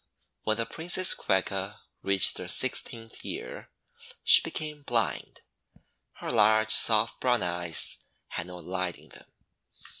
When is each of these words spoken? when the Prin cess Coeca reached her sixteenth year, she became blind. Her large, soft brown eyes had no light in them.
when 0.41 0.57
the 0.57 0.65
Prin 0.65 0.89
cess 0.89 1.13
Coeca 1.13 1.79
reached 2.01 2.39
her 2.39 2.47
sixteenth 2.47 3.23
year, 3.23 3.69
she 4.23 4.41
became 4.41 4.81
blind. 4.81 5.41
Her 6.13 6.31
large, 6.31 6.71
soft 6.71 7.19
brown 7.21 7.43
eyes 7.43 8.03
had 8.29 8.47
no 8.47 8.57
light 8.57 8.97
in 8.97 9.09
them. 9.09 9.31